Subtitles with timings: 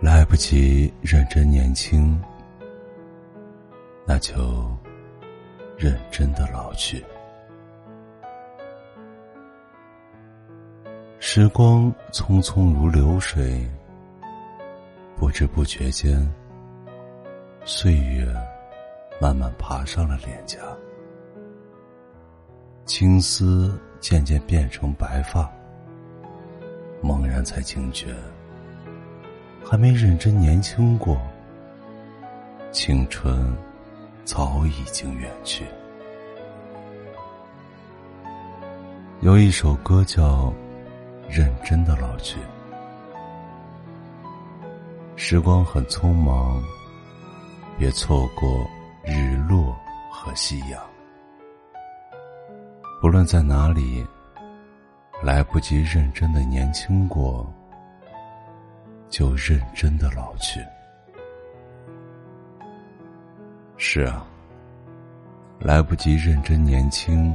[0.00, 2.22] 来不及认真年轻，
[4.04, 4.70] 那就
[5.76, 7.02] 认真的老去。
[11.18, 13.66] 时光匆匆如流水，
[15.16, 16.30] 不知不觉间，
[17.64, 18.26] 岁月
[19.18, 20.58] 慢慢爬上了脸颊，
[22.84, 25.50] 青丝渐渐变成白发，
[27.02, 28.14] 猛然才惊觉。
[29.68, 31.20] 还没认真年轻过，
[32.70, 33.52] 青春
[34.24, 35.66] 早已经远去。
[39.22, 40.44] 有一首歌叫
[41.28, 42.38] 《认真的老去》，
[45.16, 46.62] 时光很匆忙，
[47.76, 48.64] 别错过
[49.04, 49.74] 日落
[50.12, 50.80] 和夕阳。
[53.00, 54.06] 不论在哪里，
[55.24, 57.52] 来不及认真的年轻过。
[59.08, 60.60] 就认真的老去。
[63.76, 64.26] 是啊，
[65.58, 67.34] 来不及认真年轻，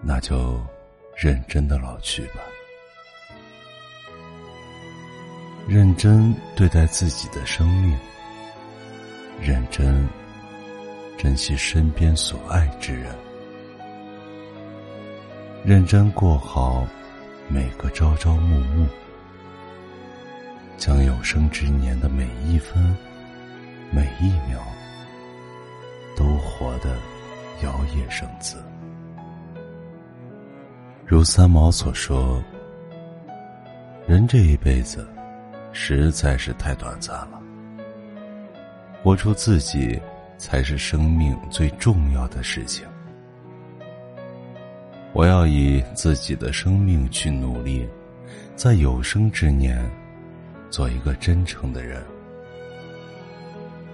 [0.00, 0.60] 那就
[1.16, 2.40] 认真的老去吧。
[5.68, 7.98] 认真对待自己的生命，
[9.40, 10.08] 认真
[11.16, 13.14] 珍惜身边所爱之人，
[15.64, 16.86] 认真过好
[17.48, 18.86] 每个朝朝暮暮。
[20.80, 22.96] 将有生之年的每一分、
[23.90, 24.58] 每一秒，
[26.16, 26.96] 都活得
[27.62, 28.56] 摇曳生姿。
[31.04, 32.42] 如三毛所说
[34.08, 35.06] ：“人这一辈子，
[35.70, 37.38] 实在是太短暂了。
[39.02, 40.00] 活出自己，
[40.38, 42.86] 才是生命最重要的事情。
[45.12, 47.86] 我要以自己的生命去努力，
[48.56, 49.78] 在有生之年。”
[50.70, 52.00] 做一个真诚的人，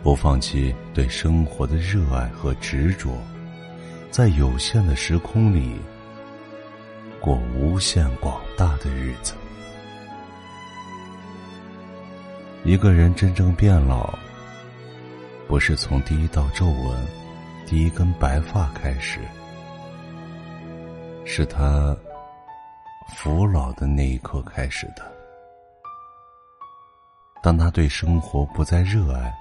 [0.03, 3.19] 不放弃对生活的热爱和执着，
[4.11, 5.81] 在有限的时空里
[7.19, 9.33] 过无限广大的日子。
[12.63, 14.13] 一个人真正变老，
[15.49, 17.07] 不是从第一道皱纹、
[17.65, 19.19] 第一根白发开始，
[21.25, 21.97] 是他
[23.17, 25.16] 服老的那一刻开始的。
[27.47, 29.33] 当他对生活不再热爱，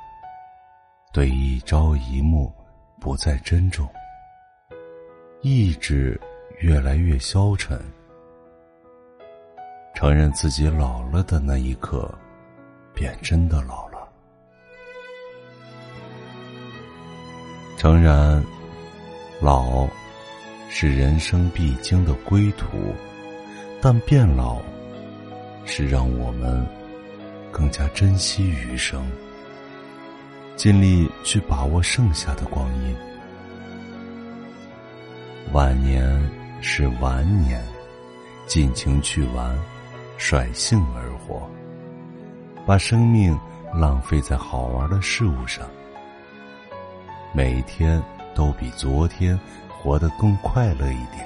[1.12, 2.54] 对一朝一暮
[3.02, 3.90] 不再珍重，
[5.42, 6.22] 意志
[6.60, 7.82] 越来越消沉，
[9.96, 12.08] 承认自己老了的那一刻，
[12.94, 14.08] 便真的老了。
[17.76, 18.46] 诚然，
[19.42, 19.88] 老
[20.70, 22.68] 是人生必经的归途，
[23.82, 24.62] 但变老
[25.66, 26.64] 是让我们。
[27.58, 29.10] 更加珍惜余生，
[30.58, 32.94] 尽力去把握剩下的光阴。
[35.54, 36.06] 晚年
[36.60, 37.64] 是晚年，
[38.46, 39.58] 尽情去玩，
[40.18, 41.50] 率性而活，
[42.66, 43.40] 把生命
[43.74, 45.66] 浪费在好玩的事物上，
[47.32, 49.40] 每天都比昨天
[49.70, 51.26] 活得更快乐一点。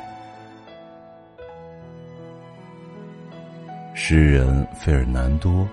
[3.95, 5.67] 诗人费尔南多。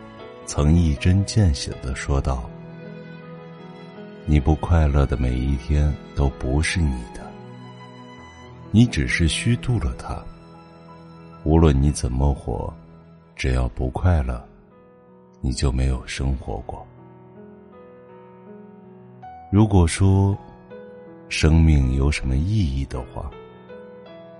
[0.47, 2.49] 曾一针见血的说道
[4.25, 7.21] ：“你不快乐的每一天都不是你的，
[8.71, 10.23] 你只是虚度了它。
[11.43, 12.73] 无论你怎么活，
[13.35, 14.43] 只要不快乐，
[15.41, 16.87] 你就没有生活过。
[19.51, 20.37] 如果说
[21.29, 23.29] 生命有什么意义的话，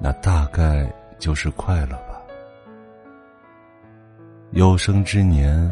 [0.01, 2.23] 那大概就是快乐吧。
[4.53, 5.69] 有生之年。”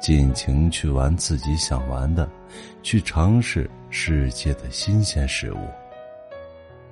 [0.00, 2.28] 尽情去玩自己想玩的，
[2.82, 5.58] 去尝试世界的新鲜事物，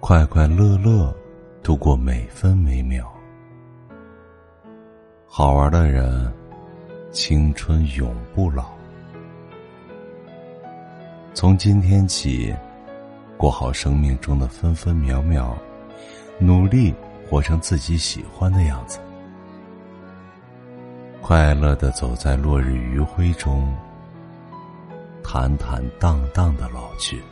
[0.01, 1.15] 快快乐乐
[1.63, 3.13] 度过每分每秒。
[5.27, 6.33] 好玩的人，
[7.13, 8.73] 青春永不老。
[11.35, 12.55] 从今天起，
[13.37, 15.57] 过好生命中的分分秒秒，
[16.39, 16.95] 努力
[17.29, 18.99] 活成自己喜欢的样子。
[21.27, 23.75] 快乐的走在落日余晖中，
[25.23, 27.23] 坦坦荡荡的老去。